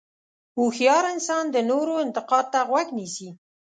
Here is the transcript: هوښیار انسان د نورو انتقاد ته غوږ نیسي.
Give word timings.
هوښیار 0.57 1.03
انسان 1.13 1.45
د 1.49 1.57
نورو 1.69 1.93
انتقاد 2.05 2.45
ته 2.53 2.59
غوږ 2.69 2.87
نیسي. 2.97 3.29